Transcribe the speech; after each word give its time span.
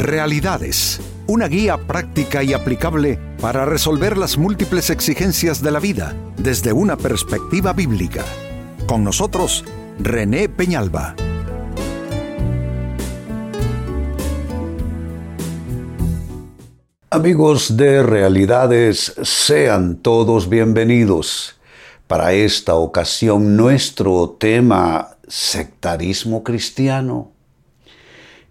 Realidades, 0.00 0.98
una 1.26 1.46
guía 1.46 1.76
práctica 1.76 2.42
y 2.42 2.54
aplicable 2.54 3.18
para 3.38 3.66
resolver 3.66 4.16
las 4.16 4.38
múltiples 4.38 4.88
exigencias 4.88 5.60
de 5.60 5.70
la 5.70 5.78
vida 5.78 6.16
desde 6.38 6.72
una 6.72 6.96
perspectiva 6.96 7.74
bíblica. 7.74 8.24
Con 8.86 9.04
nosotros, 9.04 9.62
René 9.98 10.48
Peñalba. 10.48 11.14
Amigos 17.10 17.76
de 17.76 18.02
Realidades, 18.02 19.14
sean 19.22 19.96
todos 19.96 20.48
bienvenidos. 20.48 21.60
Para 22.06 22.32
esta 22.32 22.74
ocasión 22.74 23.54
nuestro 23.54 24.34
tema, 24.40 25.18
sectarismo 25.28 26.42
cristiano. 26.42 27.32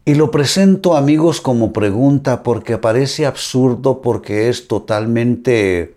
Y 0.05 0.15
lo 0.15 0.31
presento 0.31 0.95
amigos 0.95 1.41
como 1.41 1.71
pregunta 1.71 2.41
porque 2.41 2.77
parece 2.77 3.25
absurdo 3.25 4.01
porque 4.01 4.49
es 4.49 4.67
totalmente 4.67 5.95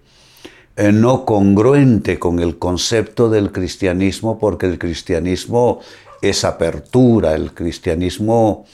eh, 0.75 0.91
no 0.91 1.25
congruente 1.27 2.19
con 2.19 2.41
el 2.41 2.59
concepto 2.59 3.29
del 3.29 3.53
cristianismo 3.53 4.39
porque 4.39 4.67
el 4.67 4.79
cristianismo 4.79 5.81
es 6.21 6.45
apertura, 6.45 7.35
el 7.35 7.53
cristianismo 7.53 8.65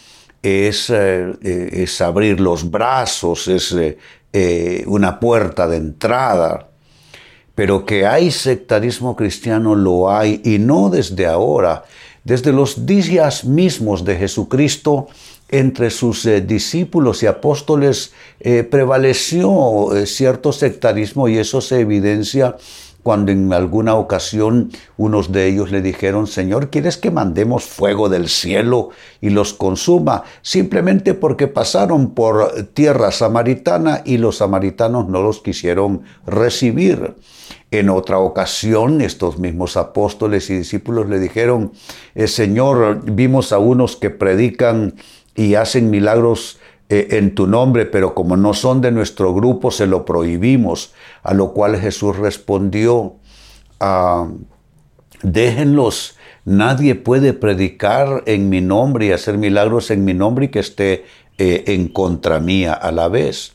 es, 0.42 0.90
eh, 0.90 1.34
eh, 1.42 1.68
es 1.72 2.00
abrir 2.00 2.40
los 2.40 2.70
brazos, 2.70 3.48
es 3.48 3.74
una 4.86 5.18
puerta 5.18 5.66
de 5.66 5.76
entrada. 5.76 6.68
Pero 7.54 7.84
que 7.84 8.06
hay 8.06 8.30
sectarismo 8.30 9.16
cristiano 9.16 9.74
lo 9.74 10.10
hay 10.10 10.40
y 10.44 10.60
no 10.60 10.90
desde 10.90 11.26
ahora. 11.26 11.84
Desde 12.28 12.52
los 12.52 12.84
días 12.84 13.46
mismos 13.46 14.04
de 14.04 14.14
Jesucristo, 14.16 15.06
entre 15.48 15.88
sus 15.88 16.28
discípulos 16.46 17.22
y 17.22 17.26
apóstoles 17.26 18.12
prevaleció 18.70 19.88
cierto 20.04 20.52
sectarismo 20.52 21.26
y 21.28 21.38
eso 21.38 21.62
se 21.62 21.80
evidencia 21.80 22.54
cuando 23.02 23.32
en 23.32 23.52
alguna 23.52 23.94
ocasión 23.94 24.70
unos 24.96 25.32
de 25.32 25.46
ellos 25.46 25.70
le 25.70 25.80
dijeron, 25.80 26.26
Señor, 26.26 26.68
¿quieres 26.70 26.96
que 26.96 27.10
mandemos 27.10 27.64
fuego 27.64 28.08
del 28.08 28.28
cielo 28.28 28.90
y 29.20 29.30
los 29.30 29.54
consuma? 29.54 30.24
Simplemente 30.42 31.14
porque 31.14 31.46
pasaron 31.46 32.10
por 32.10 32.64
tierra 32.74 33.12
samaritana 33.12 34.02
y 34.04 34.18
los 34.18 34.38
samaritanos 34.38 35.08
no 35.08 35.22
los 35.22 35.40
quisieron 35.40 36.02
recibir. 36.26 37.14
En 37.70 37.90
otra 37.90 38.18
ocasión, 38.18 39.00
estos 39.00 39.38
mismos 39.38 39.76
apóstoles 39.76 40.48
y 40.48 40.56
discípulos 40.56 41.08
le 41.08 41.18
dijeron, 41.18 41.72
eh, 42.14 42.26
Señor, 42.26 43.02
vimos 43.04 43.52
a 43.52 43.58
unos 43.58 43.96
que 43.96 44.10
predican 44.10 44.94
y 45.36 45.54
hacen 45.54 45.90
milagros 45.90 46.58
eh, 46.90 47.18
en 47.18 47.34
tu 47.34 47.46
nombre, 47.46 47.84
pero 47.84 48.14
como 48.14 48.38
no 48.38 48.54
son 48.54 48.80
de 48.80 48.90
nuestro 48.90 49.34
grupo, 49.34 49.70
se 49.70 49.86
lo 49.86 50.06
prohibimos. 50.06 50.94
A 51.22 51.34
lo 51.34 51.52
cual 51.52 51.78
Jesús 51.78 52.16
respondió, 52.16 53.16
ah, 53.78 54.28
déjenlos, 55.22 56.16
nadie 56.46 56.94
puede 56.94 57.34
predicar 57.34 58.22
en 58.24 58.48
mi 58.48 58.62
nombre 58.62 59.06
y 59.06 59.12
hacer 59.12 59.36
milagros 59.36 59.90
en 59.90 60.06
mi 60.06 60.14
nombre 60.14 60.46
y 60.46 60.48
que 60.48 60.60
esté 60.60 61.04
eh, 61.36 61.64
en 61.66 61.88
contra 61.88 62.40
mía 62.40 62.72
a 62.72 62.90
la 62.90 63.08
vez. 63.08 63.52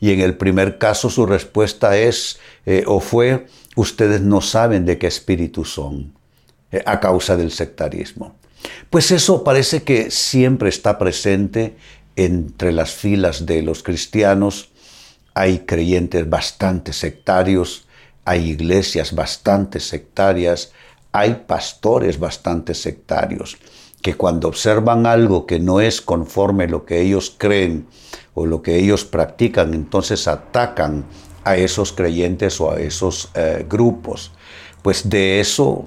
Y 0.00 0.10
en 0.10 0.18
el 0.18 0.36
primer 0.36 0.78
caso 0.78 1.08
su 1.08 1.24
respuesta 1.24 1.96
es 1.96 2.40
eh, 2.66 2.82
o 2.88 2.98
fue, 2.98 3.46
ustedes 3.76 4.22
no 4.22 4.40
saben 4.40 4.84
de 4.86 4.98
qué 4.98 5.06
espíritu 5.06 5.64
son 5.64 6.14
a 6.84 6.98
causa 6.98 7.36
del 7.36 7.52
sectarismo. 7.52 8.34
Pues 8.90 9.10
eso 9.10 9.44
parece 9.44 9.82
que 9.82 10.10
siempre 10.10 10.68
está 10.68 10.98
presente 10.98 11.76
entre 12.16 12.72
las 12.72 12.92
filas 12.92 13.46
de 13.46 13.62
los 13.62 13.82
cristianos 13.82 14.70
hay 15.34 15.60
creyentes 15.60 16.28
bastante 16.28 16.92
sectarios, 16.92 17.86
hay 18.24 18.50
iglesias 18.50 19.14
bastante 19.14 19.80
sectarias, 19.80 20.72
hay 21.12 21.44
pastores 21.46 22.18
bastante 22.18 22.74
sectarios, 22.74 23.56
que 24.02 24.14
cuando 24.14 24.48
observan 24.48 25.06
algo 25.06 25.46
que 25.46 25.58
no 25.58 25.80
es 25.80 26.00
conforme 26.00 26.68
lo 26.68 26.84
que 26.84 27.00
ellos 27.00 27.34
creen 27.36 27.86
o 28.34 28.46
lo 28.46 28.62
que 28.62 28.76
ellos 28.76 29.04
practican, 29.04 29.74
entonces 29.74 30.28
atacan 30.28 31.06
a 31.44 31.56
esos 31.56 31.92
creyentes 31.92 32.60
o 32.60 32.70
a 32.70 32.80
esos 32.80 33.30
eh, 33.34 33.66
grupos. 33.68 34.32
Pues 34.82 35.08
de 35.08 35.40
eso 35.40 35.84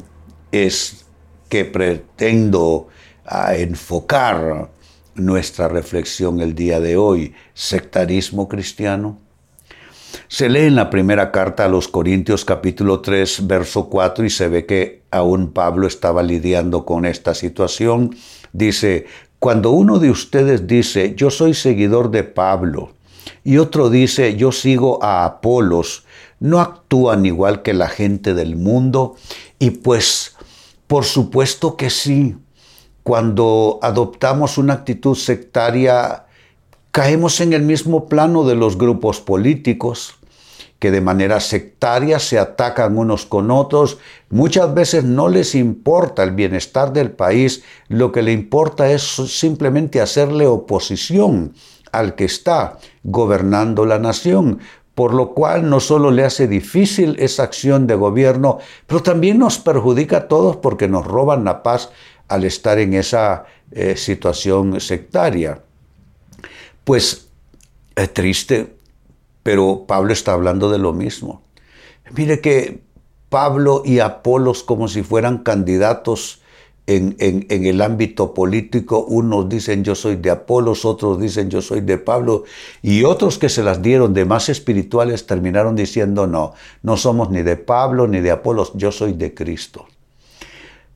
es 0.51 1.05
que 1.49 1.65
pretendo 1.65 2.87
ah, 3.25 3.55
enfocar 3.55 4.69
nuestra 5.15 5.67
reflexión 5.67 6.41
el 6.41 6.55
día 6.55 6.79
de 6.79 6.97
hoy, 6.97 7.33
sectarismo 7.53 8.47
cristiano. 8.47 9.19
Se 10.27 10.49
lee 10.49 10.61
en 10.61 10.75
la 10.75 10.89
primera 10.89 11.31
carta 11.31 11.65
a 11.65 11.69
los 11.69 11.87
Corintios 11.87 12.45
capítulo 12.45 13.01
3, 13.01 13.47
verso 13.47 13.89
4 13.89 14.25
y 14.25 14.29
se 14.29 14.47
ve 14.47 14.65
que 14.65 15.03
aún 15.11 15.51
Pablo 15.51 15.87
estaba 15.87 16.23
lidiando 16.23 16.85
con 16.85 17.05
esta 17.05 17.33
situación. 17.33 18.15
Dice, 18.53 19.05
cuando 19.39 19.71
uno 19.71 19.99
de 19.99 20.09
ustedes 20.09 20.67
dice, 20.67 21.15
yo 21.15 21.29
soy 21.29 21.53
seguidor 21.53 22.11
de 22.11 22.23
Pablo, 22.23 22.95
y 23.43 23.57
otro 23.57 23.89
dice, 23.89 24.35
yo 24.35 24.51
sigo 24.51 25.03
a 25.03 25.25
Apolos, 25.25 26.05
no 26.39 26.61
actúan 26.61 27.25
igual 27.25 27.61
que 27.61 27.73
la 27.73 27.87
gente 27.87 28.33
del 28.33 28.55
mundo. 28.55 29.15
Y 29.59 29.71
pues, 29.71 30.35
por 30.87 31.05
supuesto 31.05 31.77
que 31.77 31.89
sí, 31.89 32.35
cuando 33.05 33.77
adoptamos 33.83 34.57
una 34.57 34.73
actitud 34.73 35.13
sectaria, 35.13 36.25
caemos 36.89 37.39
en 37.39 37.53
el 37.53 37.61
mismo 37.61 38.07
plano 38.07 38.45
de 38.45 38.55
los 38.55 38.79
grupos 38.79 39.21
políticos, 39.21 40.15
que 40.79 40.89
de 40.89 41.01
manera 41.01 41.39
sectaria 41.39 42.17
se 42.17 42.39
atacan 42.39 42.97
unos 42.97 43.27
con 43.27 43.51
otros. 43.51 43.99
Muchas 44.31 44.73
veces 44.73 45.03
no 45.03 45.29
les 45.29 45.53
importa 45.53 46.23
el 46.23 46.31
bienestar 46.31 46.93
del 46.93 47.11
país, 47.11 47.63
lo 47.89 48.11
que 48.11 48.23
le 48.23 48.31
importa 48.31 48.89
es 48.89 49.03
simplemente 49.03 50.01
hacerle 50.01 50.47
oposición 50.47 51.53
al 51.91 52.15
que 52.15 52.25
está 52.25 52.79
gobernando 53.03 53.85
la 53.85 53.99
nación, 53.99 54.61
por 54.95 55.13
lo 55.13 55.35
cual 55.35 55.69
no 55.69 55.79
solo 55.79 56.09
le 56.09 56.23
hace 56.23 56.47
difícil 56.47 57.17
esa 57.19 57.43
acción 57.43 57.85
de 57.85 57.93
gobierno, 57.93 58.57
pero 58.87 59.03
también 59.03 59.37
nos 59.37 59.59
perjudica 59.59 60.17
a 60.17 60.27
todos 60.27 60.55
porque 60.55 60.87
nos 60.87 61.05
roban 61.05 61.43
la 61.43 61.61
paz 61.61 61.91
al 62.27 62.43
estar 62.43 62.79
en 62.79 62.93
esa 62.93 63.45
eh, 63.71 63.95
situación 63.95 64.79
sectaria. 64.79 65.61
Pues 66.83 67.27
es 67.95 68.13
triste, 68.13 68.75
pero 69.43 69.85
Pablo 69.87 70.13
está 70.13 70.33
hablando 70.33 70.69
de 70.69 70.77
lo 70.77 70.93
mismo. 70.93 71.41
Mire 72.15 72.41
que 72.41 72.81
Pablo 73.29 73.81
y 73.83 73.99
Apolos 73.99 74.63
como 74.63 74.87
si 74.87 75.03
fueran 75.03 75.39
candidatos 75.39 76.41
en, 76.87 77.15
el 77.49 77.81
ámbito 77.81 78.33
político, 78.33 79.03
unos 79.05 79.49
dicen 79.49 79.83
yo 79.83 79.95
soy 79.95 80.17
de 80.17 80.29
Apolos, 80.29 80.85
otros 80.85 81.19
dicen 81.19 81.49
yo 81.49 81.61
soy 81.61 81.81
de 81.81 81.97
Pablo, 81.97 82.43
y 82.81 83.03
otros 83.03 83.39
que 83.39 83.49
se 83.49 83.63
las 83.63 83.81
dieron 83.81 84.13
de 84.13 84.25
más 84.25 84.49
espirituales 84.49 85.25
terminaron 85.25 85.75
diciendo 85.75 86.27
no, 86.27 86.53
no 86.83 86.97
somos 86.97 87.31
ni 87.31 87.41
de 87.41 87.57
Pablo 87.57 88.07
ni 88.07 88.19
de 88.21 88.31
Apolos, 88.31 88.71
yo 88.75 88.91
soy 88.91 89.13
de 89.13 89.33
Cristo. 89.33 89.87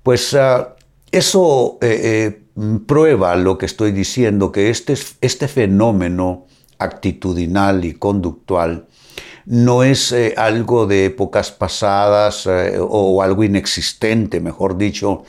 Pues 0.03 0.33
ah, 0.35 0.75
eso 1.11 1.77
eh, 1.81 2.41
eh, 2.55 2.79
prueba 2.85 3.35
lo 3.35 3.57
que 3.57 3.65
estoy 3.65 3.91
diciendo, 3.91 4.51
que 4.51 4.69
este, 4.69 4.95
este 5.21 5.47
fenómeno 5.47 6.45
actitudinal 6.77 7.83
y 7.85 7.93
conductual 7.93 8.87
no 9.45 9.83
es 9.83 10.11
eh, 10.11 10.35
algo 10.37 10.85
de 10.85 11.05
épocas 11.05 11.51
pasadas 11.51 12.47
o 12.47 13.23
algo 13.23 13.43
inexistente, 13.43 14.39
mejor 14.39 14.77
dicho, 14.77 15.23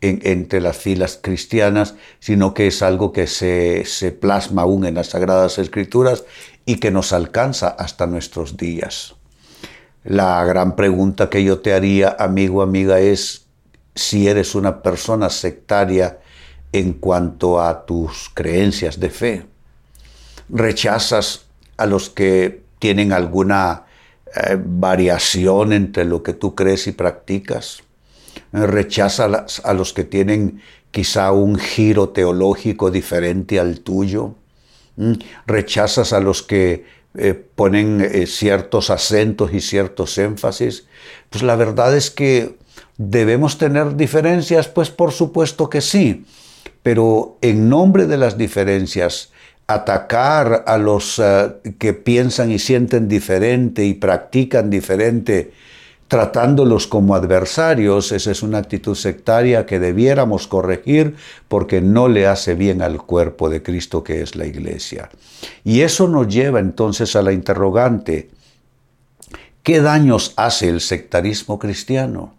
entre 0.00 0.60
las 0.60 0.76
filas 0.76 1.18
cristianas, 1.20 1.94
sino 2.20 2.54
que 2.54 2.66
es 2.66 2.82
algo 2.82 3.12
que 3.12 3.26
se, 3.26 3.84
se 3.86 4.12
plasma 4.12 4.62
aún 4.62 4.84
en 4.84 4.94
las 4.94 5.08
Sagradas 5.08 5.58
Escrituras 5.58 6.24
y 6.66 6.76
que 6.76 6.90
nos 6.90 7.12
alcanza 7.12 7.68
hasta 7.68 8.06
nuestros 8.06 8.56
días. 8.56 9.14
La 10.04 10.44
gran 10.44 10.76
pregunta 10.76 11.30
que 11.30 11.42
yo 11.42 11.60
te 11.60 11.72
haría, 11.72 12.14
amigo, 12.18 12.60
amiga, 12.60 13.00
es 13.00 13.43
si 13.94 14.28
eres 14.28 14.54
una 14.54 14.82
persona 14.82 15.30
sectaria 15.30 16.18
en 16.72 16.94
cuanto 16.94 17.60
a 17.60 17.86
tus 17.86 18.30
creencias 18.34 18.98
de 18.98 19.10
fe. 19.10 19.46
Rechazas 20.48 21.46
a 21.76 21.86
los 21.86 22.10
que 22.10 22.62
tienen 22.78 23.12
alguna 23.12 23.84
eh, 24.34 24.58
variación 24.60 25.72
entre 25.72 26.04
lo 26.04 26.22
que 26.22 26.32
tú 26.32 26.54
crees 26.54 26.86
y 26.86 26.92
practicas. 26.92 27.82
Rechazas 28.52 29.60
a 29.64 29.72
los 29.74 29.92
que 29.92 30.04
tienen 30.04 30.60
quizá 30.90 31.32
un 31.32 31.56
giro 31.56 32.08
teológico 32.08 32.90
diferente 32.90 33.60
al 33.60 33.80
tuyo. 33.80 34.34
¿Mm? 34.96 35.14
Rechazas 35.46 36.12
a 36.12 36.20
los 36.20 36.42
que 36.42 36.84
eh, 37.16 37.34
ponen 37.34 38.00
eh, 38.00 38.26
ciertos 38.26 38.90
acentos 38.90 39.54
y 39.54 39.60
ciertos 39.60 40.18
énfasis. 40.18 40.86
Pues 41.30 41.44
la 41.44 41.54
verdad 41.54 41.96
es 41.96 42.10
que 42.10 42.56
¿Debemos 42.96 43.58
tener 43.58 43.96
diferencias? 43.96 44.68
Pues 44.68 44.90
por 44.90 45.12
supuesto 45.12 45.68
que 45.68 45.80
sí, 45.80 46.24
pero 46.82 47.38
en 47.40 47.68
nombre 47.68 48.06
de 48.06 48.16
las 48.16 48.38
diferencias 48.38 49.30
atacar 49.66 50.64
a 50.66 50.78
los 50.78 51.18
eh, 51.18 51.54
que 51.78 51.94
piensan 51.94 52.50
y 52.50 52.58
sienten 52.58 53.08
diferente 53.08 53.84
y 53.84 53.94
practican 53.94 54.70
diferente, 54.70 55.52
tratándolos 56.06 56.86
como 56.86 57.14
adversarios, 57.14 58.12
esa 58.12 58.30
es 58.30 58.42
una 58.42 58.58
actitud 58.58 58.94
sectaria 58.94 59.64
que 59.64 59.80
debiéramos 59.80 60.46
corregir 60.46 61.16
porque 61.48 61.80
no 61.80 62.08
le 62.08 62.26
hace 62.26 62.54
bien 62.54 62.82
al 62.82 63.02
cuerpo 63.02 63.48
de 63.48 63.62
Cristo 63.62 64.04
que 64.04 64.20
es 64.20 64.36
la 64.36 64.46
iglesia. 64.46 65.08
Y 65.64 65.80
eso 65.80 66.06
nos 66.08 66.28
lleva 66.28 66.60
entonces 66.60 67.16
a 67.16 67.22
la 67.22 67.32
interrogante, 67.32 68.30
¿qué 69.62 69.80
daños 69.80 70.34
hace 70.36 70.68
el 70.68 70.80
sectarismo 70.82 71.58
cristiano? 71.58 72.34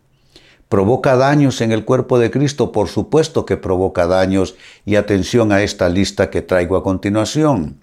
¿Provoca 0.76 1.16
daños 1.16 1.62
en 1.62 1.72
el 1.72 1.86
cuerpo 1.86 2.20
de 2.20 2.30
Cristo? 2.30 2.74
Por 2.74 2.90
supuesto 2.90 3.46
que 3.46 3.56
provoca 3.56 4.08
daños 4.08 4.56
y 4.86 4.98
atención 4.98 5.54
a 5.54 5.64
esta 5.64 5.88
lista 5.88 6.30
que 6.30 6.42
traigo 6.42 6.76
a 6.76 6.84
continuación. 6.84 7.78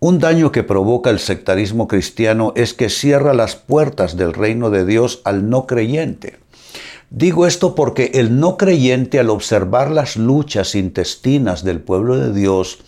Un 0.00 0.18
daño 0.18 0.50
que 0.50 0.62
provoca 0.62 1.10
el 1.10 1.18
sectarismo 1.18 1.88
cristiano 1.88 2.54
es 2.56 2.72
que 2.72 2.88
cierra 2.88 3.34
las 3.34 3.56
puertas 3.56 4.16
del 4.16 4.32
reino 4.32 4.70
de 4.70 4.86
Dios 4.86 5.20
al 5.24 5.50
no 5.50 5.66
creyente. 5.66 6.38
Digo 7.10 7.46
esto 7.46 7.74
porque 7.74 8.12
el 8.14 8.40
no 8.40 8.56
creyente 8.56 9.18
al 9.18 9.28
observar 9.28 9.90
las 9.90 10.16
luchas 10.16 10.74
intestinas 10.74 11.64
del 11.64 11.82
pueblo 11.82 12.16
de 12.16 12.32
Dios 12.32 12.78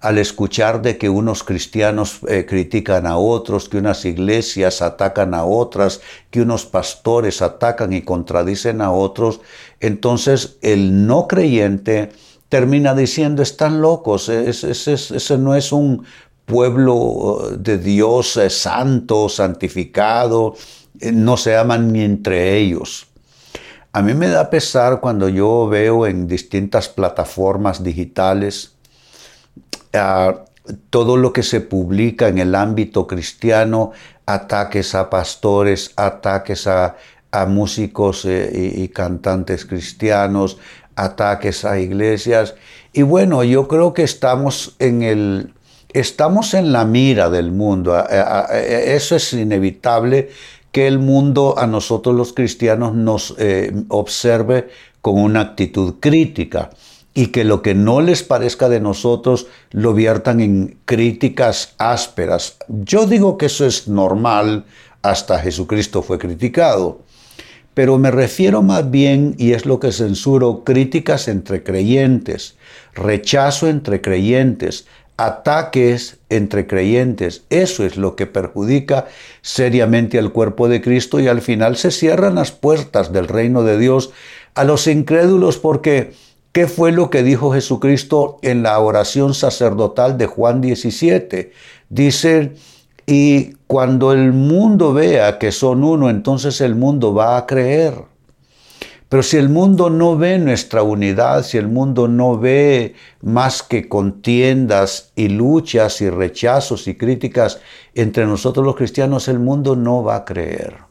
al 0.00 0.18
escuchar 0.18 0.80
de 0.80 0.96
que 0.96 1.10
unos 1.10 1.44
cristianos 1.44 2.20
eh, 2.26 2.46
critican 2.48 3.06
a 3.06 3.18
otros, 3.18 3.68
que 3.68 3.76
unas 3.76 4.04
iglesias 4.04 4.80
atacan 4.80 5.34
a 5.34 5.44
otras, 5.44 6.00
que 6.30 6.40
unos 6.40 6.64
pastores 6.64 7.42
atacan 7.42 7.92
y 7.92 8.02
contradicen 8.02 8.80
a 8.80 8.92
otros, 8.92 9.40
entonces 9.78 10.56
el 10.62 11.06
no 11.06 11.28
creyente 11.28 12.12
termina 12.48 12.94
diciendo, 12.94 13.42
están 13.42 13.82
locos, 13.82 14.28
ese, 14.28 15.38
no 15.38 15.54
es 15.54 15.70
un 15.70 16.04
pueblo 16.46 17.50
eh, 17.52 17.56
de 17.58 17.78
Dios 17.78 18.36
eh, 18.38 18.48
santo, 18.48 19.28
santificado, 19.28 20.54
no 21.12 21.36
se 21.36 21.56
aman 21.56 21.92
ni 21.92 22.02
entre 22.02 22.56
ellos. 22.56 23.06
A 23.92 24.02
mí 24.02 24.14
me 24.14 24.28
da 24.28 24.50
pesar 24.50 25.00
cuando 25.00 25.28
yo 25.28 25.66
veo 25.68 26.06
en 26.06 26.26
distintas 26.26 26.88
plataformas 26.88 27.82
digitales 27.82 28.76
todo 30.90 31.16
lo 31.16 31.32
que 31.32 31.42
se 31.42 31.60
publica 31.60 32.28
en 32.28 32.38
el 32.38 32.54
ámbito 32.54 33.06
cristiano, 33.06 33.92
ataques 34.26 34.94
a 34.94 35.10
pastores, 35.10 35.92
ataques 35.96 36.66
a, 36.66 36.96
músicos 37.46 38.24
eh, 38.24 38.72
y, 38.76 38.88
cantantes 38.88 39.64
cristianos, 39.64 40.58
ataques 40.96 41.64
a 41.64 41.78
iglesias. 41.78 42.54
Y 42.92 43.02
bueno, 43.02 43.44
yo 43.44 43.68
creo 43.68 43.94
que 43.94 44.02
estamos 44.02 44.76
en 44.78 45.02
el... 45.02 45.54
Estamos 45.92 46.54
en 46.54 46.72
la 46.72 46.84
mira 46.84 47.30
del 47.30 47.50
mundo. 47.50 47.96
Eso 48.08 49.16
es 49.16 49.32
inevitable 49.32 50.28
que 50.70 50.86
el 50.86 51.00
mundo 51.00 51.56
a 51.58 51.66
nosotros 51.66 52.14
los 52.14 52.32
cristianos 52.32 52.94
nos 52.94 53.34
eh, 53.38 53.72
observe 53.88 54.68
con 55.02 55.18
una 55.18 55.40
actitud 55.40 55.94
crítica 55.98 56.70
y 57.14 57.26
que 57.28 57.44
lo 57.44 57.62
que 57.62 57.74
no 57.74 58.00
les 58.00 58.22
parezca 58.22 58.68
de 58.68 58.80
nosotros 58.80 59.46
lo 59.70 59.94
viertan 59.94 60.40
en 60.40 60.78
críticas 60.84 61.74
ásperas. 61.78 62.56
Yo 62.68 63.06
digo 63.06 63.36
que 63.36 63.46
eso 63.46 63.66
es 63.66 63.88
normal, 63.88 64.64
hasta 65.02 65.38
Jesucristo 65.38 66.02
fue 66.02 66.18
criticado, 66.18 67.00
pero 67.74 67.98
me 67.98 68.10
refiero 68.10 68.62
más 68.62 68.90
bien, 68.90 69.34
y 69.38 69.52
es 69.52 69.64
lo 69.64 69.80
que 69.80 69.92
censuro, 69.92 70.64
críticas 70.64 71.28
entre 71.28 71.62
creyentes, 71.62 72.56
rechazo 72.94 73.68
entre 73.68 74.00
creyentes, 74.00 74.86
ataques 75.16 76.18
entre 76.30 76.66
creyentes. 76.66 77.44
Eso 77.50 77.84
es 77.84 77.96
lo 77.96 78.16
que 78.16 78.26
perjudica 78.26 79.06
seriamente 79.42 80.18
al 80.18 80.32
cuerpo 80.32 80.68
de 80.68 80.80
Cristo 80.80 81.20
y 81.20 81.28
al 81.28 81.42
final 81.42 81.76
se 81.76 81.90
cierran 81.90 82.36
las 82.36 82.52
puertas 82.52 83.12
del 83.12 83.28
reino 83.28 83.62
de 83.62 83.78
Dios 83.78 84.12
a 84.54 84.64
los 84.64 84.86
incrédulos 84.86 85.58
porque 85.58 86.12
¿Qué 86.52 86.66
fue 86.66 86.90
lo 86.90 87.10
que 87.10 87.22
dijo 87.22 87.52
Jesucristo 87.52 88.40
en 88.42 88.64
la 88.64 88.80
oración 88.80 89.34
sacerdotal 89.34 90.18
de 90.18 90.26
Juan 90.26 90.60
17? 90.60 91.52
Dice, 91.88 92.54
y 93.06 93.52
cuando 93.68 94.12
el 94.12 94.32
mundo 94.32 94.92
vea 94.92 95.38
que 95.38 95.52
son 95.52 95.84
uno, 95.84 96.10
entonces 96.10 96.60
el 96.60 96.74
mundo 96.74 97.14
va 97.14 97.36
a 97.36 97.46
creer. 97.46 97.94
Pero 99.08 99.22
si 99.22 99.36
el 99.36 99.48
mundo 99.48 99.90
no 99.90 100.16
ve 100.16 100.38
nuestra 100.38 100.82
unidad, 100.82 101.44
si 101.44 101.56
el 101.56 101.68
mundo 101.68 102.08
no 102.08 102.36
ve 102.36 102.96
más 103.22 103.62
que 103.62 103.88
contiendas 103.88 105.12
y 105.14 105.28
luchas 105.28 106.00
y 106.00 106.10
rechazos 106.10 106.88
y 106.88 106.96
críticas 106.96 107.60
entre 107.94 108.26
nosotros 108.26 108.66
los 108.66 108.74
cristianos, 108.74 109.28
el 109.28 109.38
mundo 109.38 109.76
no 109.76 110.02
va 110.02 110.16
a 110.16 110.24
creer. 110.24 110.89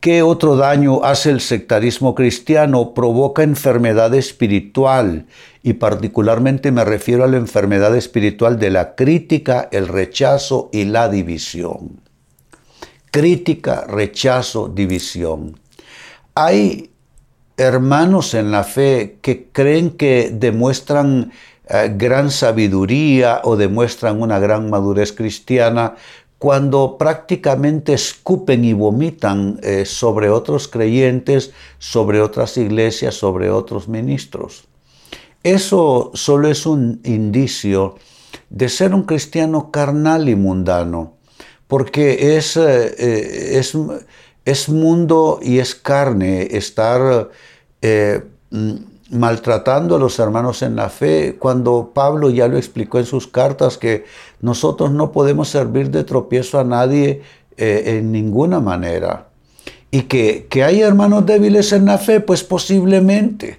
¿Qué 0.00 0.22
otro 0.22 0.54
daño 0.54 1.02
hace 1.02 1.30
el 1.30 1.40
sectarismo 1.40 2.14
cristiano? 2.14 2.94
Provoca 2.94 3.42
enfermedad 3.42 4.14
espiritual 4.14 5.26
y 5.64 5.72
particularmente 5.72 6.70
me 6.70 6.84
refiero 6.84 7.24
a 7.24 7.26
la 7.26 7.36
enfermedad 7.36 7.96
espiritual 7.96 8.60
de 8.60 8.70
la 8.70 8.94
crítica, 8.94 9.68
el 9.72 9.88
rechazo 9.88 10.70
y 10.72 10.84
la 10.84 11.08
división. 11.08 12.00
Crítica, 13.10 13.86
rechazo, 13.88 14.68
división. 14.68 15.58
Hay 16.36 16.92
hermanos 17.56 18.34
en 18.34 18.52
la 18.52 18.62
fe 18.62 19.18
que 19.20 19.48
creen 19.50 19.90
que 19.90 20.30
demuestran 20.32 21.32
eh, 21.68 21.92
gran 21.96 22.30
sabiduría 22.30 23.40
o 23.42 23.56
demuestran 23.56 24.22
una 24.22 24.38
gran 24.38 24.70
madurez 24.70 25.12
cristiana 25.12 25.96
cuando 26.38 26.96
prácticamente 26.98 27.94
escupen 27.94 28.64
y 28.64 28.72
vomitan 28.72 29.58
eh, 29.62 29.84
sobre 29.84 30.30
otros 30.30 30.68
creyentes, 30.68 31.52
sobre 31.78 32.20
otras 32.20 32.56
iglesias, 32.56 33.16
sobre 33.16 33.50
otros 33.50 33.88
ministros. 33.88 34.68
Eso 35.42 36.12
solo 36.14 36.48
es 36.48 36.64
un 36.64 37.00
indicio 37.04 37.96
de 38.50 38.68
ser 38.68 38.94
un 38.94 39.02
cristiano 39.02 39.70
carnal 39.72 40.28
y 40.28 40.36
mundano, 40.36 41.14
porque 41.66 42.36
es, 42.36 42.56
eh, 42.56 42.94
eh, 42.98 43.58
es, 43.58 43.76
es 44.44 44.68
mundo 44.68 45.40
y 45.42 45.58
es 45.58 45.74
carne 45.74 46.48
estar 46.56 47.30
mm, 48.50 48.74
maltratando 49.10 49.96
a 49.96 49.98
los 49.98 50.18
hermanos 50.18 50.62
en 50.62 50.76
la 50.76 50.88
fe, 50.88 51.36
cuando 51.38 51.92
Pablo 51.94 52.30
ya 52.30 52.46
lo 52.46 52.58
explicó 52.58 52.98
en 52.98 53.06
sus 53.06 53.26
cartas 53.26 53.78
que 53.78 54.04
nosotros 54.40 54.92
no 54.92 55.12
podemos 55.12 55.48
servir 55.48 55.90
de 55.90 56.04
tropiezo 56.04 56.58
a 56.58 56.64
nadie 56.64 57.22
eh, 57.56 57.98
en 57.98 58.12
ninguna 58.12 58.60
manera. 58.60 59.28
Y 59.90 60.02
que, 60.02 60.46
que 60.48 60.64
hay 60.64 60.80
hermanos 60.80 61.26
débiles 61.26 61.72
en 61.72 61.86
la 61.86 61.98
fe, 61.98 62.20
pues 62.20 62.44
posiblemente, 62.44 63.58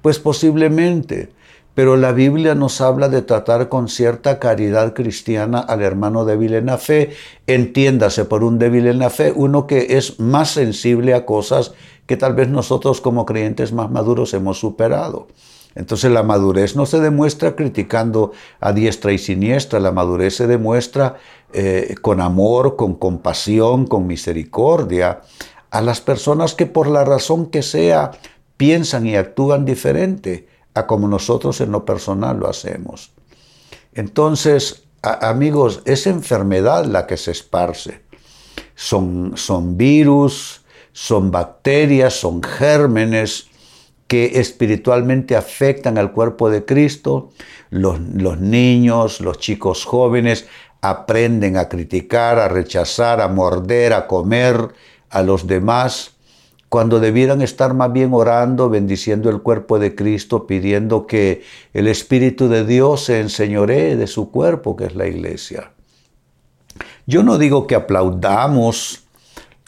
pues 0.00 0.18
posiblemente. 0.18 1.30
Pero 1.74 1.98
la 1.98 2.12
Biblia 2.12 2.54
nos 2.54 2.80
habla 2.80 3.10
de 3.10 3.20
tratar 3.20 3.68
con 3.68 3.88
cierta 3.88 4.38
caridad 4.38 4.94
cristiana 4.94 5.58
al 5.58 5.82
hermano 5.82 6.24
débil 6.24 6.54
en 6.54 6.66
la 6.66 6.78
fe. 6.78 7.10
Entiéndase 7.46 8.24
por 8.24 8.42
un 8.42 8.58
débil 8.58 8.86
en 8.86 8.98
la 8.98 9.10
fe, 9.10 9.30
uno 9.36 9.66
que 9.66 9.98
es 9.98 10.18
más 10.18 10.52
sensible 10.52 11.12
a 11.12 11.26
cosas 11.26 11.74
que 12.06 12.16
tal 12.16 12.34
vez 12.34 12.48
nosotros 12.48 13.02
como 13.02 13.26
creyentes 13.26 13.72
más 13.72 13.90
maduros 13.90 14.32
hemos 14.32 14.58
superado. 14.58 15.28
Entonces 15.76 16.10
la 16.10 16.22
madurez 16.22 16.74
no 16.74 16.86
se 16.86 17.00
demuestra 17.00 17.54
criticando 17.54 18.32
a 18.60 18.72
diestra 18.72 19.12
y 19.12 19.18
siniestra, 19.18 19.78
la 19.78 19.92
madurez 19.92 20.34
se 20.34 20.46
demuestra 20.46 21.16
eh, 21.52 21.94
con 22.00 22.22
amor, 22.22 22.76
con 22.76 22.94
compasión, 22.94 23.86
con 23.86 24.06
misericordia 24.06 25.20
a 25.70 25.82
las 25.82 26.00
personas 26.00 26.54
que 26.54 26.64
por 26.64 26.88
la 26.88 27.04
razón 27.04 27.46
que 27.46 27.62
sea 27.62 28.12
piensan 28.56 29.06
y 29.06 29.16
actúan 29.16 29.66
diferente 29.66 30.48
a 30.72 30.86
como 30.86 31.08
nosotros 31.08 31.60
en 31.60 31.70
lo 31.72 31.84
personal 31.84 32.38
lo 32.38 32.48
hacemos. 32.48 33.12
Entonces, 33.92 34.84
amigos, 35.02 35.82
es 35.84 36.06
enfermedad 36.06 36.86
la 36.86 37.06
que 37.06 37.18
se 37.18 37.32
esparce. 37.32 38.00
Son, 38.74 39.32
son 39.36 39.76
virus, 39.76 40.64
son 40.92 41.30
bacterias, 41.30 42.14
son 42.14 42.42
gérmenes 42.42 43.50
que 44.06 44.38
espiritualmente 44.40 45.36
afectan 45.36 45.98
al 45.98 46.12
cuerpo 46.12 46.50
de 46.50 46.64
Cristo. 46.64 47.30
Los, 47.70 47.98
los, 48.00 48.38
niños, 48.38 49.20
los 49.20 49.38
chicos 49.38 49.84
jóvenes 49.84 50.46
aprenden 50.80 51.56
a 51.56 51.68
criticar, 51.68 52.38
a 52.38 52.48
rechazar, 52.48 53.20
a 53.20 53.28
morder, 53.28 53.92
a 53.92 54.06
comer 54.06 54.68
a 55.10 55.22
los 55.22 55.46
demás, 55.46 56.16
cuando 56.68 56.98
debieran 57.00 57.42
estar 57.42 57.74
más 57.74 57.92
bien 57.92 58.12
orando, 58.12 58.68
bendiciendo 58.68 59.30
el 59.30 59.40
cuerpo 59.40 59.78
de 59.78 59.94
Cristo, 59.94 60.46
pidiendo 60.46 61.06
que 61.06 61.42
el 61.72 61.86
Espíritu 61.86 62.48
de 62.48 62.64
Dios 62.64 63.04
se 63.04 63.20
enseñoree 63.20 63.96
de 63.96 64.06
su 64.06 64.30
cuerpo, 64.30 64.76
que 64.76 64.86
es 64.86 64.96
la 64.96 65.06
iglesia. 65.06 65.70
Yo 67.06 67.22
no 67.22 67.38
digo 67.38 67.68
que 67.68 67.76
aplaudamos 67.76 69.05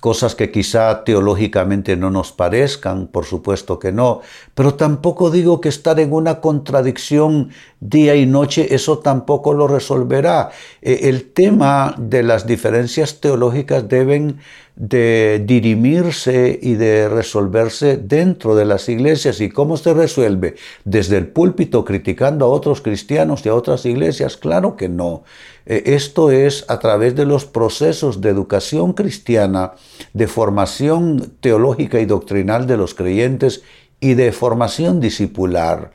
cosas 0.01 0.35
que 0.35 0.51
quizá 0.53 1.03
teológicamente 1.05 1.97
no 1.97 2.11
nos 2.11 2.31
parezcan, 2.31 3.09
por 3.09 3.25
supuesto 3.25 3.79
que 3.79 3.91
no, 3.91 4.21
pero 4.55 4.75
tampoco 4.75 5.31
digo 5.31 5.61
que 5.61 5.69
estar 5.69 5.99
en 5.99 6.13
una 6.13 6.41
contradicción 6.41 7.51
día 7.81 8.15
y 8.15 8.25
noche, 8.27 8.75
eso 8.75 8.99
tampoco 8.99 9.53
lo 9.53 9.67
resolverá. 9.67 10.51
E, 10.83 11.09
el 11.09 11.33
tema 11.33 11.95
de 11.99 12.23
las 12.23 12.47
diferencias 12.47 13.21
teológicas 13.21 13.89
deben 13.89 14.39
de 14.79 15.43
dirimirse 15.45 16.57
y 16.63 16.75
de 16.75 17.09
resolverse 17.09 17.97
dentro 17.97 18.55
de 18.55 18.65
las 18.65 18.89
iglesias. 18.89 19.41
¿Y 19.41 19.49
cómo 19.49 19.77
se 19.77 19.93
resuelve? 19.93 20.55
¿Desde 20.85 21.17
el 21.17 21.27
púlpito 21.27 21.85
criticando 21.85 22.45
a 22.45 22.49
otros 22.49 22.81
cristianos 22.81 23.45
y 23.45 23.49
a 23.49 23.57
otras 23.57 23.85
iglesias? 23.87 24.37
Claro 24.37 24.77
que 24.77 24.89
no. 24.89 25.25
E, 25.67 25.83
esto 25.97 26.31
es 26.31 26.65
a 26.69 26.79
través 26.79 27.17
de 27.17 27.27
los 27.27 27.45
procesos 27.45 28.21
de 28.21 28.31
educación 28.31 28.93
cristiana, 28.93 29.73
de 30.13 30.29
formación 30.29 31.33
teológica 31.41 31.99
y 31.99 32.07
doctrinal 32.07 32.69
de 32.69 32.77
los 32.77 32.95
creyentes 32.95 33.65
y 33.99 34.15
de 34.15 34.31
formación 34.31 35.01
discipular. 35.01 35.91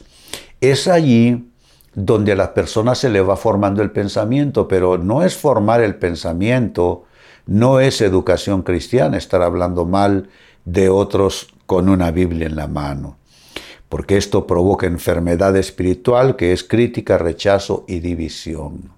Es 0.59 0.89
allí 0.89 1.49
donde 1.95 2.33
a 2.33 2.35
la 2.35 2.53
persona 2.53 2.95
se 2.95 3.07
le 3.07 3.21
va 3.21 3.37
formando 3.37 3.81
el 3.81 3.91
pensamiento, 3.91 4.67
pero 4.67 4.97
no 4.97 5.23
es 5.23 5.37
formar 5.37 5.81
el 5.81 5.95
pensamiento, 5.95 7.05
no 7.45 7.79
es 7.79 8.01
educación 8.01 8.63
cristiana 8.63 9.17
estar 9.17 9.41
hablando 9.41 9.85
mal 9.85 10.29
de 10.65 10.89
otros 10.89 11.47
con 11.65 11.89
una 11.89 12.12
Biblia 12.12 12.47
en 12.47 12.55
la 12.55 12.67
mano, 12.67 13.17
porque 13.89 14.17
esto 14.17 14.47
provoca 14.47 14.88
enfermedad 14.88 15.55
espiritual 15.57 16.35
que 16.35 16.53
es 16.53 16.63
crítica, 16.63 17.17
rechazo 17.17 17.85
y 17.88 18.00
división. 18.00 18.91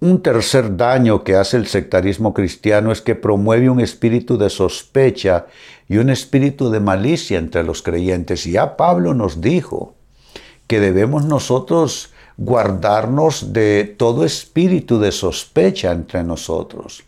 Un 0.00 0.22
tercer 0.22 0.76
daño 0.76 1.24
que 1.24 1.34
hace 1.34 1.56
el 1.56 1.66
sectarismo 1.66 2.34
cristiano 2.34 2.92
es 2.92 3.00
que 3.00 3.14
promueve 3.14 3.70
un 3.70 3.80
espíritu 3.80 4.36
de 4.36 4.50
sospecha 4.50 5.46
y 5.88 5.96
un 5.96 6.10
espíritu 6.10 6.68
de 6.68 6.80
malicia 6.80 7.38
entre 7.38 7.62
los 7.62 7.80
creyentes. 7.80 8.44
Y 8.46 8.52
ya 8.52 8.76
Pablo 8.76 9.14
nos 9.14 9.40
dijo 9.40 9.94
que 10.66 10.80
debemos 10.80 11.24
nosotros 11.24 12.12
guardarnos 12.36 13.52
de 13.52 13.84
todo 13.84 14.24
espíritu 14.24 14.98
de 14.98 15.12
sospecha 15.12 15.92
entre 15.92 16.24
nosotros. 16.24 17.04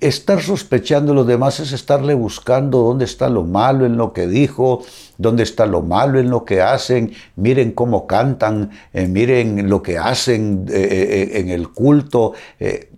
Estar 0.00 0.42
sospechando 0.42 1.14
los 1.14 1.26
demás 1.26 1.60
es 1.60 1.72
estarle 1.72 2.12
buscando 2.12 2.82
dónde 2.82 3.06
está 3.06 3.30
lo 3.30 3.44
malo 3.44 3.86
en 3.86 3.96
lo 3.96 4.12
que 4.12 4.26
dijo, 4.26 4.84
dónde 5.16 5.42
está 5.42 5.64
lo 5.64 5.80
malo 5.80 6.20
en 6.20 6.28
lo 6.28 6.44
que 6.44 6.60
hacen, 6.60 7.12
miren 7.36 7.72
cómo 7.72 8.06
cantan, 8.06 8.70
eh, 8.92 9.08
miren 9.08 9.70
lo 9.70 9.82
que 9.82 9.96
hacen 9.96 10.66
eh, 10.68 10.74
eh, 10.74 11.40
en 11.40 11.48
el 11.48 11.70
culto. 11.70 12.34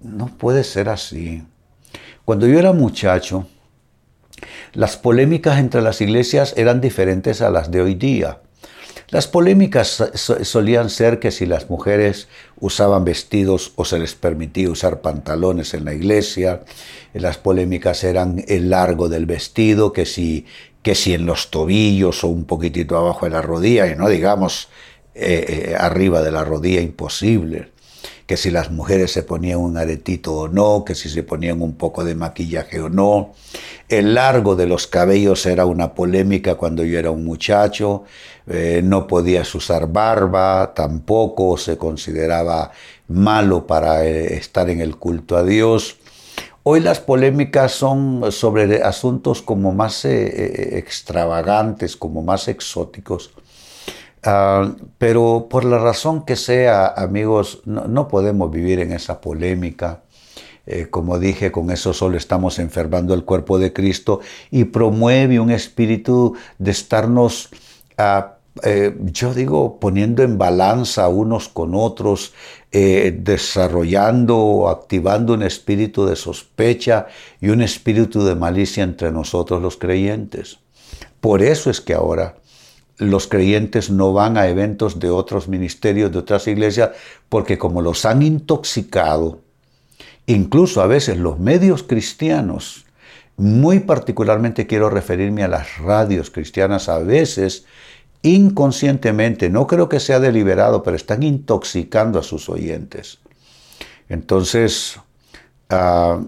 no 0.02 0.26
puede 0.36 0.64
ser 0.64 0.88
así. 0.88 1.44
Cuando 2.24 2.48
yo 2.48 2.58
era 2.58 2.72
muchacho, 2.72 3.46
las 4.72 4.96
polémicas 4.96 5.60
entre 5.60 5.82
las 5.82 6.00
iglesias 6.00 6.54
eran 6.56 6.80
diferentes 6.80 7.40
a 7.40 7.50
las 7.50 7.70
de 7.70 7.82
hoy 7.82 7.94
día. 7.94 8.40
Las 9.10 9.26
polémicas 9.26 10.04
solían 10.14 10.88
ser 10.88 11.18
que 11.18 11.32
si 11.32 11.44
las 11.44 11.68
mujeres 11.68 12.28
usaban 12.60 13.04
vestidos 13.04 13.72
o 13.74 13.84
se 13.84 13.98
les 13.98 14.14
permitía 14.14 14.70
usar 14.70 15.00
pantalones 15.00 15.74
en 15.74 15.84
la 15.84 15.94
iglesia, 15.94 16.62
las 17.12 17.36
polémicas 17.36 18.04
eran 18.04 18.44
el 18.46 18.70
largo 18.70 19.08
del 19.08 19.26
vestido, 19.26 19.92
que 19.92 20.06
si, 20.06 20.46
que 20.82 20.94
si 20.94 21.12
en 21.12 21.26
los 21.26 21.50
tobillos 21.50 22.22
o 22.22 22.28
un 22.28 22.44
poquitito 22.44 22.96
abajo 22.96 23.26
de 23.26 23.32
la 23.32 23.42
rodilla, 23.42 23.88
y 23.88 23.96
no 23.96 24.08
digamos 24.08 24.68
eh, 25.16 25.70
eh, 25.70 25.74
arriba 25.76 26.22
de 26.22 26.30
la 26.30 26.44
rodilla, 26.44 26.80
imposible 26.80 27.70
que 28.30 28.36
si 28.36 28.52
las 28.52 28.70
mujeres 28.70 29.10
se 29.10 29.24
ponían 29.24 29.58
un 29.58 29.76
aretito 29.76 30.32
o 30.32 30.46
no, 30.46 30.84
que 30.84 30.94
si 30.94 31.08
se 31.08 31.24
ponían 31.24 31.60
un 31.60 31.72
poco 31.72 32.04
de 32.04 32.14
maquillaje 32.14 32.80
o 32.80 32.88
no. 32.88 33.32
El 33.88 34.14
largo 34.14 34.54
de 34.54 34.68
los 34.68 34.86
cabellos 34.86 35.46
era 35.46 35.66
una 35.66 35.94
polémica 35.94 36.54
cuando 36.54 36.84
yo 36.84 36.96
era 36.96 37.10
un 37.10 37.24
muchacho, 37.24 38.04
eh, 38.46 38.82
no 38.84 39.08
podías 39.08 39.52
usar 39.56 39.88
barba, 39.88 40.74
tampoco 40.76 41.56
se 41.56 41.76
consideraba 41.76 42.70
malo 43.08 43.66
para 43.66 44.06
eh, 44.06 44.36
estar 44.36 44.70
en 44.70 44.80
el 44.80 44.96
culto 44.96 45.36
a 45.36 45.42
Dios. 45.42 45.96
Hoy 46.62 46.78
las 46.78 47.00
polémicas 47.00 47.72
son 47.72 48.30
sobre 48.30 48.80
asuntos 48.84 49.42
como 49.42 49.72
más 49.72 50.04
eh, 50.04 50.78
extravagantes, 50.78 51.96
como 51.96 52.22
más 52.22 52.46
exóticos. 52.46 53.32
Ah, 54.22 54.74
pero 54.98 55.46
por 55.48 55.64
la 55.64 55.78
razón 55.78 56.24
que 56.24 56.36
sea, 56.36 56.88
amigos, 56.88 57.62
no, 57.64 58.08
podemos 58.08 58.50
vivir 58.50 58.80
en 58.80 58.92
esa 58.92 59.20
polémica. 59.20 60.02
Eh, 60.66 60.88
como 60.90 61.18
dije, 61.18 61.50
con 61.50 61.70
eso 61.70 61.94
solo 61.94 62.18
estamos 62.18 62.58
enfermando 62.58 63.14
el 63.14 63.24
cuerpo 63.24 63.58
de 63.58 63.72
Cristo 63.72 64.20
y 64.50 64.64
promueve 64.64 65.40
un 65.40 65.50
espíritu 65.50 66.36
de 66.58 66.70
estarnos, 66.70 67.48
ah, 67.96 68.36
eh, 68.62 68.94
yo 69.00 69.32
digo, 69.32 69.80
poniendo 69.80 70.22
en 70.22 70.36
balanza 70.36 71.08
unos 71.08 71.48
con 71.48 71.74
otros, 71.74 72.34
eh, 72.72 73.16
desarrollando 73.18 74.36
o 74.36 74.68
activando 74.68 75.32
un 75.32 75.42
espíritu 75.42 76.04
de 76.06 76.14
sospecha 76.14 77.06
y 77.40 77.48
un 77.48 77.62
espíritu 77.62 78.22
de 78.22 78.34
malicia 78.34 78.84
entre 78.84 79.10
nosotros 79.12 79.62
los 79.62 79.76
creyentes. 79.78 80.58
Por 81.20 81.42
eso 81.42 81.70
es 81.70 81.80
que 81.80 81.94
ahora 81.94 82.36
los 83.00 83.26
creyentes 83.26 83.90
no 83.90 84.12
van 84.12 84.36
a 84.36 84.46
eventos 84.48 85.00
de 85.00 85.10
otros 85.10 85.48
ministerios, 85.48 86.12
de 86.12 86.18
otras 86.18 86.46
iglesias, 86.46 86.90
porque 87.28 87.58
como 87.58 87.80
los 87.80 88.04
han 88.04 88.22
intoxicado, 88.22 89.40
incluso 90.26 90.82
a 90.82 90.86
veces 90.86 91.16
los 91.18 91.38
medios 91.38 91.82
cristianos, 91.82 92.84
muy 93.36 93.80
particularmente 93.80 94.66
quiero 94.66 94.90
referirme 94.90 95.42
a 95.42 95.48
las 95.48 95.78
radios 95.78 96.30
cristianas, 96.30 96.90
a 96.90 96.98
veces 96.98 97.64
inconscientemente, 98.22 99.48
no 99.48 99.66
creo 99.66 99.88
que 99.88 99.98
sea 99.98 100.20
deliberado, 100.20 100.82
pero 100.82 100.94
están 100.94 101.22
intoxicando 101.22 102.18
a 102.18 102.22
sus 102.22 102.50
oyentes. 102.50 103.18
Entonces, 104.10 105.00
ah, 105.70 106.20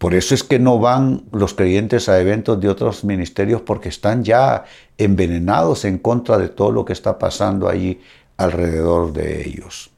por 0.00 0.14
eso 0.14 0.34
es 0.34 0.42
que 0.42 0.58
no 0.58 0.78
van 0.78 1.24
los 1.30 1.52
creyentes 1.52 2.08
a 2.08 2.18
eventos 2.18 2.58
de 2.58 2.70
otros 2.70 3.04
ministerios 3.04 3.60
porque 3.60 3.90
están 3.90 4.24
ya 4.24 4.64
envenenados 4.96 5.84
en 5.84 5.98
contra 5.98 6.38
de 6.38 6.48
todo 6.48 6.72
lo 6.72 6.86
que 6.86 6.94
está 6.94 7.18
pasando 7.18 7.68
allí 7.68 8.00
alrededor 8.38 9.12
de 9.12 9.46
ellos. 9.46 9.90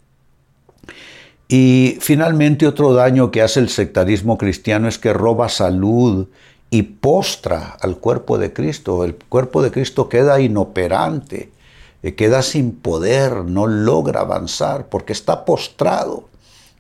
Y 1.47 1.99
finalmente 2.01 2.67
otro 2.67 2.93
daño 2.95 3.31
que 3.31 3.43
hace 3.43 3.61
el 3.61 3.69
sectarismo 3.69 4.39
cristiano 4.39 4.89
es 4.89 4.99
que 4.99 5.13
roba 5.13 5.49
salud 5.49 6.27
y 6.69 6.83
postra 6.83 7.77
al 7.81 7.99
cuerpo 7.99 8.39
de 8.39 8.53
Cristo. 8.53 9.05
El 9.05 9.15
cuerpo 9.15 9.63
de 9.63 9.71
Cristo 9.71 10.09
queda 10.09 10.41
inoperante, 10.41 11.53
eh, 12.03 12.17
queda 12.17 12.43
sin 12.43 12.73
poder, 12.73 13.45
no 13.45 13.69
logra 13.69 14.23
avanzar 14.23 14.89
porque 14.89 15.13
está 15.13 15.45
postrado, 15.45 16.29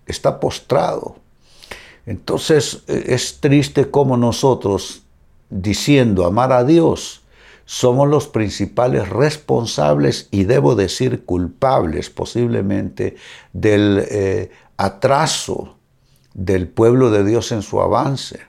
está 0.06 0.40
postrado. 0.40 1.21
Entonces 2.06 2.82
e, 2.86 3.14
es 3.14 3.40
triste 3.40 3.90
como 3.90 4.16
nosotros, 4.16 5.02
diciendo 5.50 6.26
amar 6.26 6.52
a 6.52 6.64
Dios, 6.64 7.22
somos 7.64 8.08
los 8.08 8.26
principales 8.28 9.08
responsables 9.08 10.28
y 10.30 10.44
debo 10.44 10.74
decir 10.74 11.24
culpables 11.24 12.10
posiblemente 12.10 13.16
del 13.52 14.04
eh, 14.10 14.50
atraso 14.76 15.76
del 16.34 16.68
pueblo 16.68 17.10
de 17.10 17.24
Dios 17.24 17.52
en 17.52 17.62
su 17.62 17.80
avance. 17.80 18.40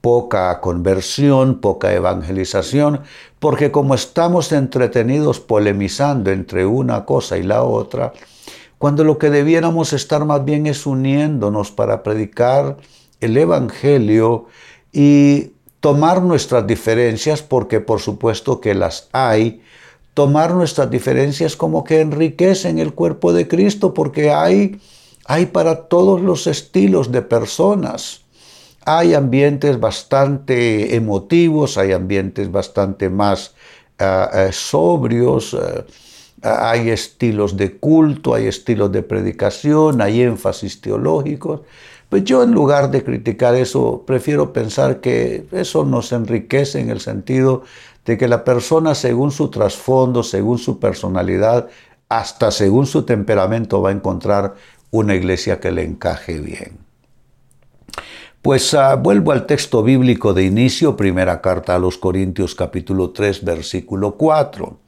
Poca 0.00 0.60
conversión, 0.60 1.60
poca 1.60 1.92
evangelización, 1.92 3.02
porque 3.38 3.70
como 3.70 3.94
estamos 3.94 4.52
entretenidos 4.52 5.40
polemizando 5.40 6.30
entre 6.30 6.66
una 6.66 7.04
cosa 7.04 7.38
y 7.38 7.42
la 7.42 7.62
otra, 7.62 8.12
cuando 8.78 9.04
lo 9.04 9.18
que 9.18 9.30
debiéramos 9.30 9.92
estar 9.92 10.24
más 10.24 10.44
bien 10.44 10.66
es 10.66 10.86
uniéndonos 10.86 11.70
para 11.70 12.02
predicar 12.02 12.76
el 13.20 13.36
Evangelio 13.36 14.46
y 14.92 15.52
tomar 15.80 16.22
nuestras 16.22 16.66
diferencias, 16.66 17.42
porque 17.42 17.80
por 17.80 18.00
supuesto 18.00 18.60
que 18.60 18.74
las 18.74 19.08
hay, 19.12 19.62
tomar 20.14 20.54
nuestras 20.54 20.90
diferencias 20.90 21.56
como 21.56 21.84
que 21.84 22.00
enriquecen 22.00 22.78
el 22.78 22.92
cuerpo 22.92 23.32
de 23.32 23.48
Cristo, 23.48 23.94
porque 23.94 24.30
hay, 24.30 24.80
hay 25.26 25.46
para 25.46 25.88
todos 25.88 26.20
los 26.20 26.46
estilos 26.46 27.12
de 27.12 27.22
personas. 27.22 28.22
Hay 28.84 29.14
ambientes 29.14 29.80
bastante 29.80 30.94
emotivos, 30.94 31.76
hay 31.76 31.92
ambientes 31.92 32.52
bastante 32.52 33.10
más 33.10 33.54
ah, 33.98 34.30
ah, 34.32 34.52
sobrios. 34.52 35.54
Ah, 35.54 35.84
hay 36.42 36.90
estilos 36.90 37.56
de 37.56 37.76
culto, 37.76 38.34
hay 38.34 38.46
estilos 38.46 38.92
de 38.92 39.02
predicación, 39.02 40.00
hay 40.00 40.22
énfasis 40.22 40.80
teológicos. 40.80 41.62
Pues 42.08 42.24
yo 42.24 42.42
en 42.42 42.52
lugar 42.52 42.90
de 42.90 43.02
criticar 43.02 43.54
eso, 43.54 44.04
prefiero 44.06 44.52
pensar 44.52 45.00
que 45.00 45.46
eso 45.52 45.84
nos 45.84 46.12
enriquece 46.12 46.80
en 46.80 46.90
el 46.90 47.00
sentido 47.00 47.64
de 48.04 48.16
que 48.16 48.28
la 48.28 48.44
persona 48.44 48.94
según 48.94 49.32
su 49.32 49.50
trasfondo, 49.50 50.22
según 50.22 50.58
su 50.58 50.78
personalidad, 50.78 51.68
hasta 52.08 52.52
según 52.52 52.86
su 52.86 53.02
temperamento 53.02 53.82
va 53.82 53.90
a 53.90 53.92
encontrar 53.92 54.54
una 54.90 55.16
iglesia 55.16 55.58
que 55.58 55.72
le 55.72 55.82
encaje 55.82 56.38
bien. 56.38 56.78
Pues 58.40 58.72
uh, 58.74 58.96
vuelvo 58.96 59.32
al 59.32 59.44
texto 59.44 59.82
bíblico 59.82 60.32
de 60.32 60.44
inicio, 60.44 60.96
primera 60.96 61.40
carta 61.40 61.74
a 61.74 61.80
los 61.80 61.98
Corintios 61.98 62.54
capítulo 62.54 63.10
3, 63.10 63.44
versículo 63.44 64.14
4. 64.14 64.78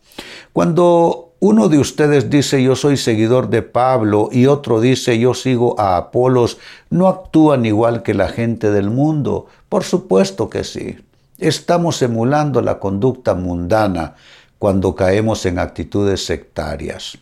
Cuando 0.52 1.28
uno 1.40 1.68
de 1.68 1.78
ustedes 1.78 2.30
dice 2.30 2.62
yo 2.62 2.74
soy 2.74 2.96
seguidor 2.96 3.48
de 3.48 3.62
Pablo 3.62 4.28
y 4.32 4.46
otro 4.46 4.80
dice 4.80 5.18
yo 5.18 5.34
sigo 5.34 5.78
a 5.78 5.96
Apolos, 5.96 6.58
¿no 6.90 7.06
actúan 7.06 7.64
igual 7.64 8.02
que 8.02 8.14
la 8.14 8.28
gente 8.28 8.70
del 8.70 8.90
mundo? 8.90 9.46
Por 9.68 9.84
supuesto 9.84 10.50
que 10.50 10.64
sí. 10.64 10.98
Estamos 11.38 12.02
emulando 12.02 12.60
la 12.60 12.80
conducta 12.80 13.34
mundana 13.34 14.16
cuando 14.58 14.96
caemos 14.96 15.46
en 15.46 15.60
actitudes 15.60 16.26
sectarias. 16.26 17.18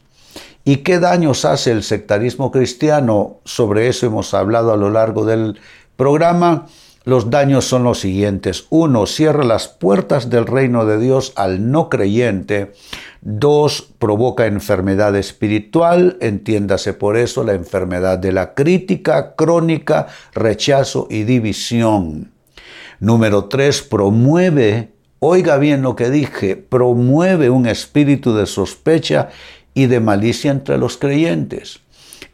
¿Y 0.65 0.79
qué 0.79 0.99
daños 0.99 1.45
hace 1.45 1.71
el 1.71 1.83
sectarismo 1.83 2.51
cristiano? 2.51 3.37
Sobre 3.45 3.89
eso 3.89 4.07
hemos 4.07 4.33
hablado 4.33 4.73
a 4.73 4.77
lo 4.77 4.91
largo 4.91 5.25
del 5.25 5.61
programa. 5.97 6.67
Los 7.07 7.31
daños 7.31 7.65
son 7.65 7.85
los 7.85 8.01
siguientes. 8.01 8.67
Uno, 8.69 9.07
cierra 9.07 9.45
las 9.45 9.69
puertas 9.69 10.29
del 10.29 10.45
reino 10.45 10.87
de 10.87 10.99
Dios 10.99 11.33
al 11.37 11.71
no 11.71 11.89
creyente. 11.89 12.73
Dos, 13.21 13.87
provoca 14.01 14.47
enfermedad 14.47 15.15
espiritual, 15.15 16.17
entiéndase 16.21 16.95
por 16.95 17.17
eso 17.17 17.45
la 17.45 17.53
enfermedad 17.53 18.19
de 18.19 18.33
la 18.33 18.55
crítica 18.55 19.37
crónica, 19.37 20.09
rechazo 20.35 21.07
y 21.09 21.23
división. 21.23 22.33
Número 22.99 23.45
tres, 23.45 23.83
promueve, 23.83 24.91
oiga 25.21 25.59
bien 25.59 25.83
lo 25.83 25.95
que 25.95 26.11
dije, 26.11 26.57
promueve 26.57 27.51
un 27.51 27.69
espíritu 27.69 28.35
de 28.35 28.47
sospecha 28.47 29.29
y 29.75 29.87
de 29.87 30.01
malicia 30.01 30.51
entre 30.51 30.77
los 30.77 30.97
creyentes. 30.97 31.79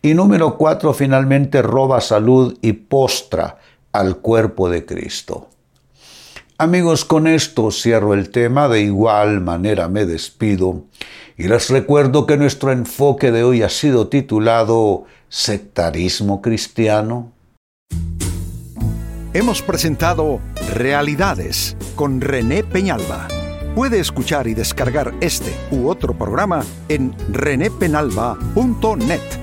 Y 0.00 0.14
número 0.14 0.56
cuatro, 0.56 0.94
finalmente 0.94 1.60
roba 1.60 2.00
salud 2.00 2.56
y 2.62 2.72
postra 2.72 3.58
al 3.92 4.18
cuerpo 4.18 4.68
de 4.68 4.84
Cristo. 4.84 5.49
Amigos, 6.58 7.04
con 7.04 7.26
esto 7.26 7.70
cierro 7.70 8.14
el 8.14 8.30
tema, 8.30 8.68
de 8.68 8.82
igual 8.82 9.40
manera 9.40 9.88
me 9.88 10.06
despido 10.06 10.84
y 11.37 11.49
les 11.49 11.70
recuerdo 11.70 12.26
que 12.26 12.37
nuestro 12.37 12.72
enfoque 12.72 13.32
de 13.32 13.42
hoy 13.42 13.62
ha 13.62 13.68
sido 13.68 14.08
titulado 14.08 15.04
Sectarismo 15.28 16.40
Cristiano. 16.40 17.32
Hemos 19.34 19.62
presentado 19.62 20.40
Realidades 20.75 21.76
con 21.96 22.20
René 22.20 22.62
Peñalba. 22.62 23.28
Puede 23.75 23.99
escuchar 23.99 24.46
y 24.46 24.54
descargar 24.54 25.14
este 25.20 25.52
u 25.70 25.88
otro 25.88 26.16
programa 26.16 26.64
en 26.88 27.14
renépenalba.net. 27.30 29.41